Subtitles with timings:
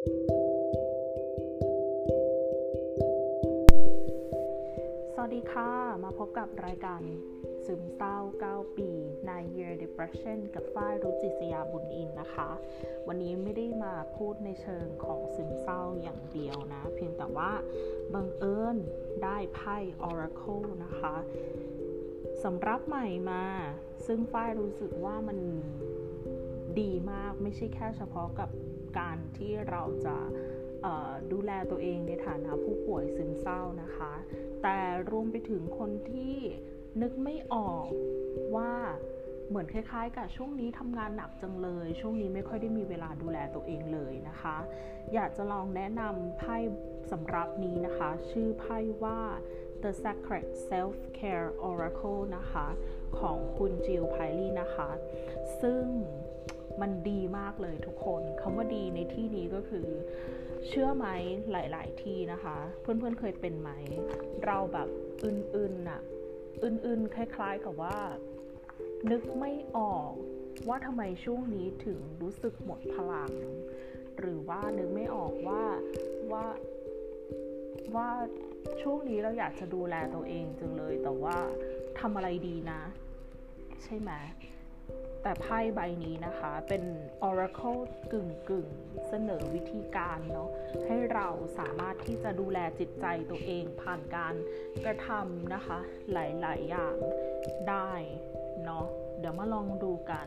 [0.00, 0.02] ส
[5.20, 5.70] วัสดีค่ะ
[6.04, 7.02] มาพบกับรายการ
[7.66, 8.16] ซึมเศร้า
[8.48, 8.90] 9 ปี
[9.28, 12.50] 9 year depression กับฝ้ายรุจิศยาบุญอินนะคะ
[13.08, 17.52] วันนี้ไม่ได้มาพูดในเชิงของซึมเศร้าอย่างเดียวนะ เพียงแต่ว่า
[18.14, 18.76] บังเอิญ
[19.24, 19.76] ได้ไพ่
[20.08, 21.14] oracle นะคะ
[22.44, 23.44] สำรับใหม่มา
[24.06, 25.38] ซึ่งฝ้ายรู้สึกว่ามัน
[26.80, 28.50] ดีมากไม่ใช่แค่เฉพาะกับ
[28.98, 30.16] การที่เราจะ
[31.32, 34.12] ดูแลตัวเองในฐานะผู้ป่วยซึมเศร้านะคะ
[34.62, 34.78] แต่
[35.10, 36.36] รวมไปถึงคนที่
[37.02, 37.88] นึกไม่ออก
[38.56, 38.72] ว่า
[39.48, 44.56] เหมือนคล้ายๆ กับช่วงนี้ทำงานหนักจังเลย ช่วงนี้ไม่ค่อยได้มีเวลาดูแลตัวเองเลยนะคะ
[45.14, 46.56] อยากจะลองแนะนำไพ่
[47.10, 49.20] สำรับนี้นะคะ ชื่อไพ่ว่า
[49.82, 52.66] The Sacred Self Care Oracle นะคะ
[53.18, 54.90] ของคุณจิลไพลี่นะคะ
[55.62, 55.84] ซึ่ง
[56.80, 59.88] มันดีมากเลยทุกคนคำว่าดีในที่นี้ก็คือ
[60.68, 61.06] เชื่อไหม
[61.50, 63.70] หลาย ๆ ที่นะคะ เพื่อนๆเคยเป็นไหม
[64.44, 64.88] เราแบบ
[65.24, 66.00] อึนๆน่ะ
[66.62, 67.98] อึนๆ คล้าย ๆ กับว่า
[69.10, 70.12] นึกไม่ออก
[70.68, 73.32] ว่าทำไมช่วงนี้ถึงรู้สึกหมดพลัง
[74.18, 75.62] หรือว่านึกไม่ออกว่า
[76.32, 76.44] ว่า
[77.96, 78.08] ว่า
[78.82, 81.36] ช่วงนี้เราอยากจะดูแลตัวเองจังเลย แต่ว่า
[82.00, 82.82] ทำอะไรดีนะ
[83.82, 84.10] ใช่ไหม
[85.22, 86.82] แต่ไพ่ใบนี้นะคะเป็น
[87.28, 88.68] oracle กึ่งกึ่ง
[89.08, 90.50] เสนอวิธีการเนาะ
[90.86, 94.34] ให้เราสามารถที่จะดูแลจิตใจตัวเองผ่านการ
[94.84, 95.78] กระทำนะคะ
[96.12, 96.96] หลาย ๆ อย่าง
[97.68, 97.92] ได้
[98.64, 98.86] เนาะ
[99.18, 100.26] เดี๋ยวมาลองดูกัน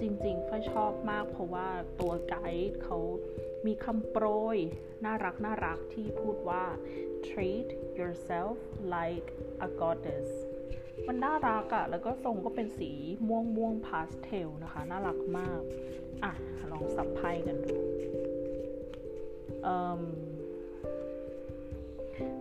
[0.00, 1.68] จริงๆไฟชอบมากเพราะว่า
[2.00, 2.98] ตัวไกด์เขา
[3.66, 4.56] มีคำโปรย
[5.04, 6.64] น่ารักน่ารักที่พูดว่า
[7.28, 8.56] treat yourself
[8.94, 9.28] like
[9.66, 10.30] a goddess
[11.12, 12.90] มันน่ารักอะแล้วก็ทรงก็เป็นสี
[13.28, 15.60] ม่วงม่วงพาสเทลนะคะ น่ารักมาก
[16.24, 16.32] อะ
[16.70, 17.76] ลองสับไพ่กันดู
[19.62, 19.66] เ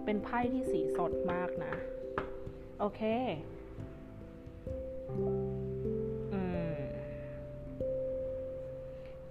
[0.06, 1.73] เป็นไพ่ที่สีสดมากนะ
[2.80, 3.02] โอเค
[6.34, 6.41] อื
[6.72, 6.75] ม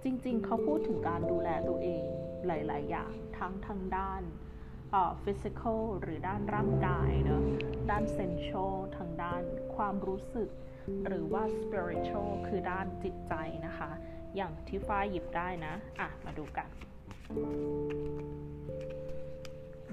[0.03, 2.05] จริงๆ เขาพูดถึงการดูแลตัวเอง
[2.47, 4.23] หลาย ๆ อย่างทั้งทางด้าน
[5.23, 7.41] ฟิสิกอลหรือด้านร่างกายเนอะ
[7.89, 9.43] ด้านเซนช a ลทางด้าน
[9.75, 10.49] ความรู้สึก
[11.05, 13.33] หรือว่า spiritual คือด้านจิตใจ
[13.65, 13.91] นะคะ
[14.35, 16.67] อย่างที่ฝ้ายหยิบได้นะ อะ มาดูกัน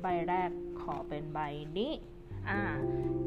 [0.03, 1.39] ใบแรกขอเป็นใบ
[1.79, 1.93] นี้
[2.49, 2.61] อ่า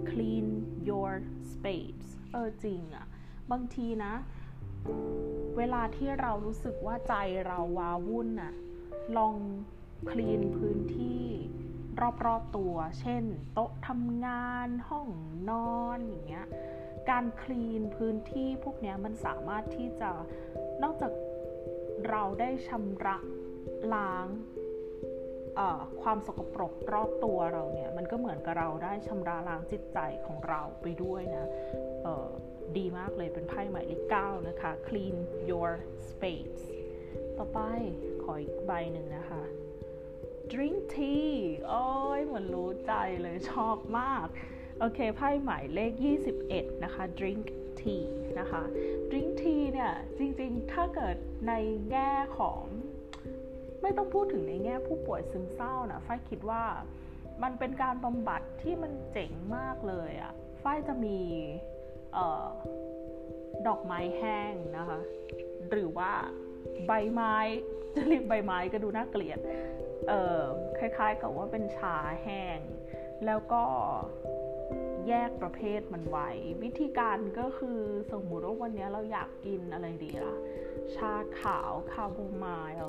[0.10, 0.48] clean
[0.90, 1.12] your
[1.52, 3.06] space เออจริงอะ
[3.52, 4.14] บางทีนะ
[5.58, 7.14] เวลาที่เรารู้สึกว่าใจ
[7.48, 8.54] เราวาวุ่นอะ
[9.18, 9.36] ลอง
[10.10, 11.26] คลีนพื้นที่
[12.26, 13.24] รอบๆตัว เช่น
[13.54, 15.10] โต๊ะทำงานห้อง
[15.50, 16.48] นอนอย่างเงี้ย
[17.10, 20.12] การคลีนพื้นที่พวกนี้มันสามารถที่จะ
[20.84, 21.12] นอกจาก
[22.10, 23.18] เราได้ชำระ
[23.94, 24.28] ล้าง
[26.02, 31.46] ความสกปรกรอบตัวเราเนี่ยมันก็เหมือนกับเราได้ชำระล้างจิตใจของเราไปด้วยนะ
[32.78, 35.16] ดีมากเลยเป็นไพ่หมายเลขเก้านะคะ clean
[35.50, 35.70] your
[36.10, 36.62] space
[37.38, 37.60] ต่อไป
[38.24, 39.44] ขออีกใบหนึ่งนะคะ
[40.54, 41.34] drink tea
[41.68, 41.86] โอ้
[42.18, 44.28] ยเหมือนรู้ใจเลยชอบมาก
[44.80, 45.94] โอเค ไพ่หมายเลข
[46.40, 47.46] 21 นะคะ drink
[47.80, 48.06] tea
[48.40, 48.62] นะคะ
[49.10, 51.16] drink tea เนี่ย จริงๆ ถ้าเกิด
[51.48, 51.54] ใน
[51.92, 52.62] แง่ของ
[53.82, 56.64] ไม่ต้องพูดถึงในแง่ผู้ป่วยซึมเศร้านะฝ้ายคิดว่า
[57.44, 60.34] มันเป็นการบำบัดที่มันเจ๋งมากเลยอะ
[60.64, 61.20] ฝ้ายจะมี
[62.16, 62.48] ออ
[63.68, 65.00] ดอกไม้แห้งนะคะ
[65.70, 66.12] หรือว่า
[66.88, 67.36] ใบไม้
[67.96, 69.40] จะเรียกใบไม้ก็ดูน่าเกลียด
[70.08, 70.42] เออ
[70.78, 72.60] คล้ายๆกับว่าเป็นชาแห้ง
[73.26, 73.64] แล้วก็
[75.08, 76.30] แยกประเภทมันไว้
[76.64, 77.80] วิธีการก็คือ
[78.12, 80.36] สมมุติว่าวันนี้เราอยากกินอะไรดีล่ะ
[80.96, 82.80] ชาขาวคาโมไมล์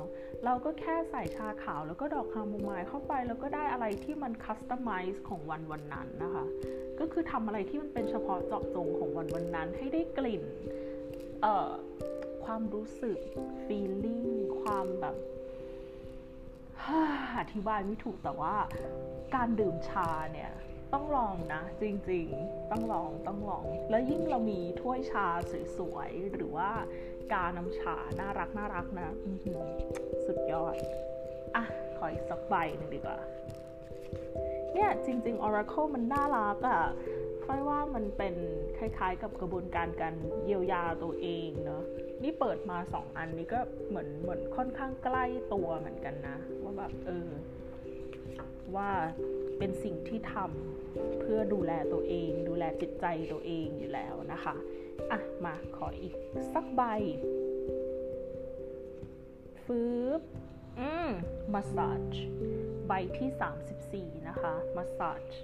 [0.45, 6.45] เราก็แค่ใส่ชาขาวแล้วก็ดอกคาโมไมล์เข้าไปแล้วก็ได้อะไรที่มันคัสตอมไมซ์ของวันวันนั้นนะคะ
[6.99, 10.43] ก็คือทำอะไรที่มันเป็นเฉพาะเจาะจงของวันวันนั้นให้ได้กลิ่น
[11.41, 11.71] เอ่อ
[12.53, 13.17] ความรู้สึก
[13.65, 14.31] feeling
[14.61, 15.15] ความแบบ
[17.37, 18.55] อธิบายไม่ถูกแต่ว่า
[19.35, 20.51] การดื่มชาเนี่ย
[20.93, 25.27] ต้องลองนะ จริงๆ ต้องลองต้องลอง แล้วยิ่งเรามีถ้วยชา
[25.77, 26.69] สวยๆ หรือว่า
[27.31, 29.09] กาน้ำชาน่ารักน่ารักนะ
[30.25, 30.75] สุดยอด
[31.55, 31.63] อะ
[31.97, 33.17] ขออีกสักใบหนึ่งดีกว่า
[34.73, 36.83] เนี่ยจริง ๆ Oracle มันน่ารักอะ่ะ
[37.45, 38.35] ค่อยว่ามันเป็น
[38.77, 40.15] คล้ายๆกับกระบวนการการ
[40.45, 41.83] เยียวยาตัวเองเนาะ
[42.23, 43.59] นี่เปิดมาสองอันนี้ก็
[43.89, 47.29] เหมือนเหมือนค่อนข้างใกล้ตัวเหมือนกันนะ ว่าแบบเออ
[48.75, 48.89] ว่า
[49.57, 54.55] เป็นสิ่งที่ทำเพื่อดูแลตัวเอง ดูแลจิตใจตัวเองอยู่แล้วนะคะ
[55.11, 56.13] อะมาขออีก
[56.53, 56.81] สักใบ
[59.65, 59.81] ฟื
[60.19, 60.21] บ
[60.79, 61.09] อืม
[61.53, 62.19] massage
[62.87, 65.35] ใบที่ 34 นะคะ massage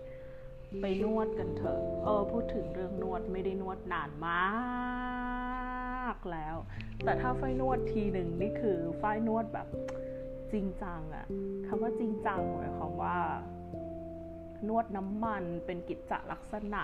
[0.81, 4.41] ไปนวดกันเถอะเออพูดถึงเรื่องนวดไม่ได้นวดนานมา
[5.16, 5.16] ก
[6.33, 6.55] แล้ว
[7.03, 9.67] แต่ถ้าไฟนวดทีหนึ่งนี่คือไฟนวดแบบ
[10.51, 11.25] จริงจังอะ
[11.67, 13.17] คำว่าจริงจังหมายความว่า
[14.67, 16.83] นวดน้ำมันเป็นกิจจลักษณะ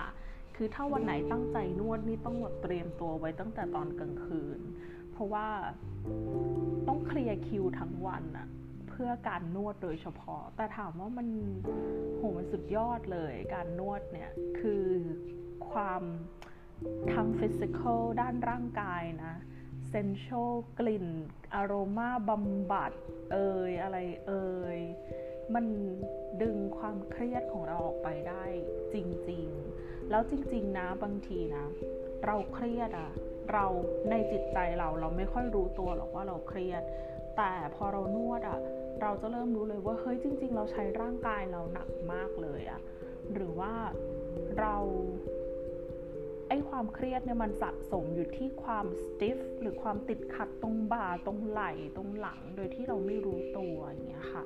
[0.56, 4.60] คือถ้าวันไหนตั้งใจนวดนี่ต้องเตรียมตัวไว้ตั้งแต่ตอนกลางคืน
[5.12, 5.48] เพราะว่า
[6.88, 8.48] ต้องเคลียร์คิวทั้งวันอะ
[8.88, 11.28] เพื่อการนวดโดยเฉพาะ แต่ถามว่ามัน
[12.16, 14.30] โหมันสุดยอดเลย การนวดเนี่ย
[14.60, 14.84] คือ
[15.70, 16.02] ความ
[17.12, 19.34] ทางฟิสิกอลด้านร่างกายนะ
[19.88, 21.06] เซนชลกลิ่น
[21.54, 22.92] อารมาบำบัด
[23.32, 24.78] เอ่ยอะไรเอ่ย
[25.54, 25.66] มัน
[26.42, 28.44] ดึงความเครียดของเราออกไปได้
[28.92, 28.96] จ
[29.30, 31.64] ริงๆ แล้วจริง ๆ นะบางทีนะ
[32.24, 33.10] เราเครียดอะ
[33.52, 33.66] เรา
[34.10, 36.82] ในจิตใจเราเราไม่ค่อยรู้ตัวหรอกว่าเราเครียด
[37.36, 38.58] แต่พอเรานวดอะ
[39.02, 42.80] เราจะเริ่มรู้เลยว่าเฮ้ยจริง ๆ เราใช้ร่างกายเราหนักมากเลยอะ
[43.34, 43.72] หรือว่า
[44.60, 44.76] เรา
[46.48, 54.44] ไอ้ความเครียดเนี่ยมันสะสมอยู่ที่ความสติฟหรือความติดขัดตรงบ่าตรงไหล่ตรงหลัง โดยที่เราไม่รู้ตัวอย่างเงี้ยค่ะ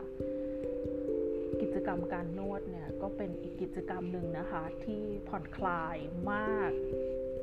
[1.61, 5.97] กิจกรรมการนวดเนี่ยก็เป็นอีกกิจกรรมหนึ่งนะคะ ที่ผ่อนคลาย
[6.31, 6.71] มาก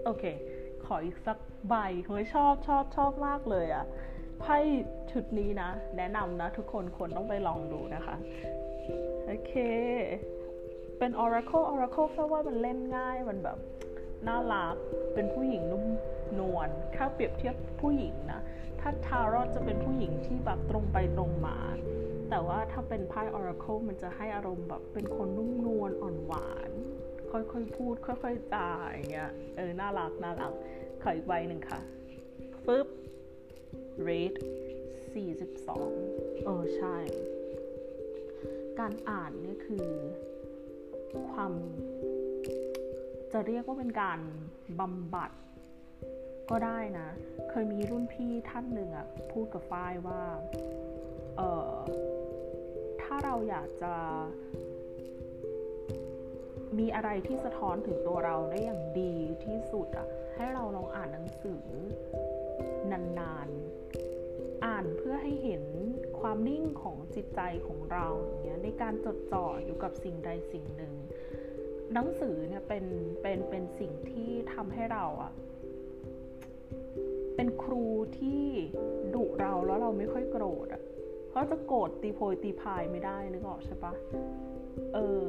[0.06, 0.24] โอเค
[0.86, 1.38] ขออีกสัก
[1.68, 1.76] ใบ
[2.06, 3.86] เฮ้ยชอบชอบชอบมากเลยอะ
[4.40, 4.58] ไพ่
[5.12, 8.16] ชุดนี้นะ แนะนำนะทุกคนควรต้องไปลองดูนะคะ
[9.26, 9.54] โอเค
[10.98, 13.58] เป็น Oracle Oracle เพราะว่ามันเล่นง่ายมันแบบ
[14.28, 14.76] น่ารัก
[15.14, 15.86] เป็นผู้หญิงนุ่ม
[16.40, 18.42] นวลถ้าเปรียบเทียบผู้หญิงนะ
[18.80, 21.58] ถ้าทารอดจะเป็นผู้หญิงที่แบบตรงไปตรงมา
[22.30, 26.72] แต่ว่าถ้าเป็นไพ่ Oracle มันจะให้อารมณ์แบบเป็นคนนุ่มนวลอ่อนหวาน
[27.32, 30.54] ค่อยๆพูด ค่อยๆจาอย่างเงี้ย เออ น่ารัก น่ารัก
[31.02, 31.80] ขออีกใบหนึ่งค่ะ
[32.66, 32.88] ฟึบ
[34.08, 34.40] rate
[35.24, 36.96] 42 เออ ใช่
[38.80, 39.88] การอ่านเนี่ยคือ
[41.32, 41.54] ความ
[43.38, 44.20] จะเรียกว่าเป็นการ
[44.80, 45.32] บำบัด
[46.50, 47.10] ก็ได้นะ
[47.50, 50.22] เคยมีรุ่นพี่ท่านหนึ่งอะพูดกับฝ้ายว่า
[51.38, 51.74] เออ
[53.02, 53.94] ถ้าเราอยากจะ
[56.80, 59.16] มีอะไรที่สะท้อนถึงตัวเราได้อย่างดี
[59.46, 61.64] ที่สุดอะให้เราลองอ่านหนังสือ
[62.92, 65.64] นานๆ อ่านเพื่อให้เห็น
[66.20, 70.94] ความนิ่งของจิตใจของเราอย่างเงี้ยในการจดจ่ออยู่กับสิ่งใดสิ่งหนึ่ง
[71.94, 72.86] หนังสือเนี่ยเป็น
[73.22, 75.32] เป็นเป็นสิ่งที่ทำให้เราอะ
[77.36, 77.86] เป็นครู
[78.20, 78.46] ที่
[79.16, 80.82] ดุเราแล้วเราไม่ค่อยโกรธอะ
[81.30, 83.94] เพราะจะโกรธตีโพยตีพายไม่ได้นึกออกใช่ปะ
[84.94, 85.24] เออ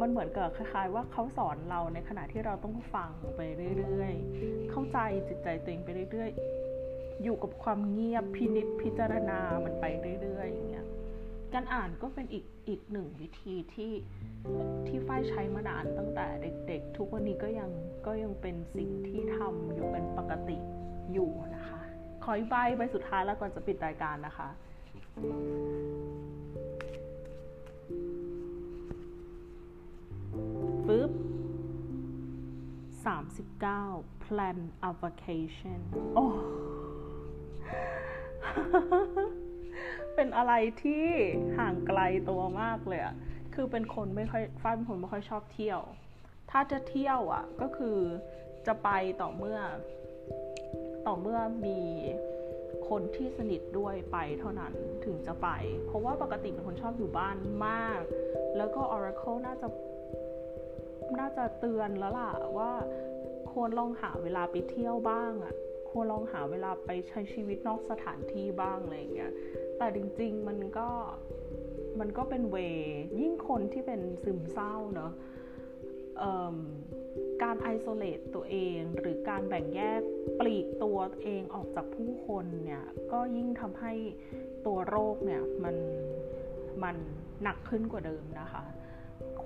[0.00, 3.40] มันเหมือนกับคล้ายๆ ว่าเขาสอนเราในขณะที่เราต้องฟังไป
[3.78, 9.84] เรื่อยๆ เข้าใจจิตใจตัวเองไปเรื่อยๆ อยู่กับความเงียบพินิจพิจารณามันไป
[10.22, 10.86] เรื่อยๆอย่างเงี้ย
[11.54, 13.92] การอ่านก็เป็นอีกอีกหนึ่งวิธีที่
[14.86, 16.26] ที่ฝ้ายใช้มานานตั้งแต่
[16.66, 17.70] เด็ก ๆ ทุกวันนี้ก็ยัง
[18.06, 20.56] ก็ยังเป็นสิ่งที่ทำอยู่เป็นปกติ
[21.12, 21.80] อยู่นะคะ
[22.24, 24.48] ขออีกใบใบสุดท้ายแล้วก่อนจะปิดรายการนะคะ
[30.86, 31.10] ฟึบ
[33.04, 34.58] 39 plan
[34.88, 35.80] a vacation
[36.14, 36.26] โอ้
[40.18, 41.06] เป็นอะไรที่
[41.58, 43.14] ห่างไกลตัวมากเลยอะ
[43.54, 45.80] คือเป็นคนไม่ค่อยฝ้ายเป็นคนไม่ค่อยชอบเที่ยว
[46.50, 47.98] ถ้าจะเที่ยวอะก็คือ
[48.66, 48.88] จะไป
[49.20, 49.58] ต่อเมื่อ
[51.06, 51.80] ต่อเมื่อมี
[52.88, 54.72] คนที่สนิทด้วยไปเท่านั้น
[55.04, 55.48] ถึงจะไป
[55.86, 58.02] เพราะว่าปกติเป็นคนชอบอยู่บ้านมาก
[58.56, 59.68] แล้วก็ Oracle น่าจะ
[61.18, 62.72] น่าจะเตือนแล้วล่ะว่า
[63.50, 65.54] ควรลองหาเวลาไปเที่ยวบ้างอะ่ะ
[65.90, 69.32] ควรลองหาเวลาไปใช้ชีวิตนอกสถานที่บ้างอะไรอย่างเงี้ย
[69.78, 70.88] แต่จริง ๆ มันก็
[72.00, 72.56] มันก็เป็นเว
[73.20, 75.12] ยิ่งคนที่เป็นซึมเศร้าเนอะ
[77.42, 80.00] การไอโซเลตตัวเองหรือการแบ่งแยก
[80.40, 83.92] ปลีกตัวเองออกจากผู้คนเนี่ย ก็ยิ่งทำให้
[84.66, 85.76] ตัวโรคเนี่ย มัน
[86.82, 86.96] มัน
[87.42, 88.64] หนักขึ้นกว่าเดิมนะคะ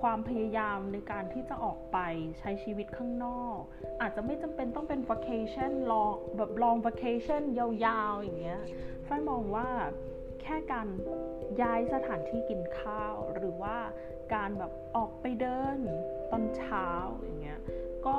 [0.01, 1.97] ความพยายามในการที่จะออกไป
[2.39, 3.59] ใช้ชีวิตข้างนอก
[4.01, 8.61] อาจจะไม่จำเป็นต้องเป็น vacation ลองแบบ long vacation ยาวๆ อย่างเงี้ย
[9.07, 9.67] ฝ้ายมองว่า
[10.43, 10.87] แค่การ
[11.61, 13.77] ย้ายสถานที่กินข้าว หรือว่า
[14.33, 15.79] การแบบออกไปเดิน
[16.31, 17.59] ตอนเช้าอย่างเงี้ย
[18.07, 18.17] ก็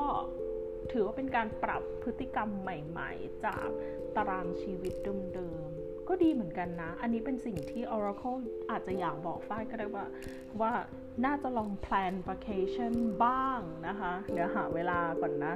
[0.93, 3.67] ถือว่าเป็นการปรับพฤติกรรมใหม่ ๆ จาก
[4.17, 4.95] ตารางชีวิต
[5.35, 8.39] เดิมๆ ก็ดีเหมือนกันนะ อันนี้เป็นสิ่งที่ Oracle
[8.71, 10.05] อาจจะอยากบอกฝ้ายก็ได้ว่า
[10.61, 10.73] ว่า
[11.25, 15.55] น่าจะลองแพลน vacation บ้างนะคะ เดี๋ยวหาเวลาก่อนนะ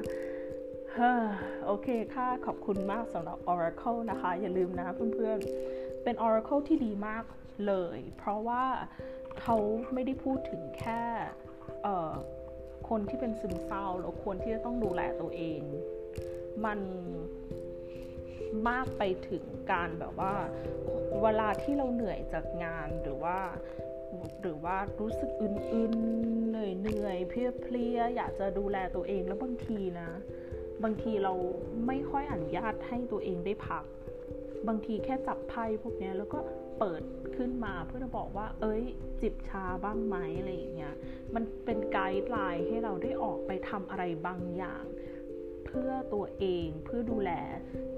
[1.67, 7.25] โอเคค่ะ ขอบคุณมากสำหรับ Oracle นะคะ อย่าลืมนะเพื่อนๆ เป็น Oracle ที่ดีมาก
[7.67, 8.65] เลย เพราะว่า
[9.41, 9.57] เขา
[9.93, 11.03] ไม่ได้พูดถึงแค่
[12.89, 15.61] คนที่เป็นซึมเศร้าแล้วควรที่จะต้องดูแลตัวเอง
[16.65, 16.81] มัน
[18.69, 20.35] มากไปถึงการแบบว่า
[21.23, 23.39] เวลาที่เราเหนื่อยจากงานหรือว่า
[24.43, 30.11] หรือว่ารู้สึกอึนๆ เหนื่อยเหนื่อยเพลียเพลียอยากจะดูแลตัวเองแล้วบางทีนะ
[30.85, 31.33] บางทีเรา
[31.87, 33.85] ไม่ค่อยอนุญาตให้ตัวเองได้พัก
[34.67, 36.39] บางทีแค่จับไพ่พวกนี้แล้วก็
[36.79, 37.03] เปิด
[37.37, 38.83] ขึ้นมาเพื่อจะบอกว่า เอ้ย
[39.21, 40.95] จิบชาบ้างไหมอะไรอย่างเงี้ย
[41.35, 44.85] มันเป็นไกด์ไลน์ให้เราได้ออกไปทำอะไรบางอย่าง
[45.67, 47.31] เพื่อตัวเองเพื่อดูแล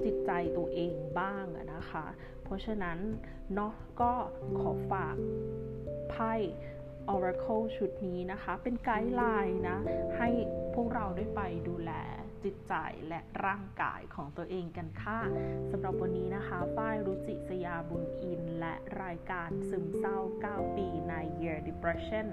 [0.04, 2.06] จิตใจตัวเองบ้างนะคะ
[2.44, 2.98] เพราะฉะนั้น
[3.54, 4.12] เนาะก็
[4.58, 5.16] ขอฝาก
[6.10, 6.34] ไพ่
[7.14, 9.78] Oracle ชุดนี้นะคะ เป็นไกด์ไลน์นะ
[10.18, 10.28] ให้
[10.74, 11.92] พวกเราได้ไปดูแล
[12.44, 12.74] จิตใจ
[13.08, 15.20] และร่างกายของตัวเองกันค่ะ
[15.70, 20.18] สำหรับวันนี้นะคะฝ้ายรุจิสยาบุญอิน และรายการซึมเศร้า
[20.48, 22.26] 9 ปีใน Year Depression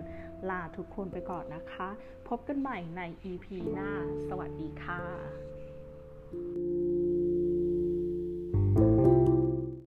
[0.49, 1.89] ลาทุกคนไปก่อนนะคะ
[2.27, 3.91] พบกันใหม่ใน EP หน้า
[4.29, 6.86] สวัสดีค่ะ